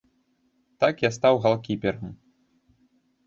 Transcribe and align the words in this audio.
Так 0.83 0.95
я 1.07 1.11
стаў 1.17 1.35
галкіперам. 1.45 2.09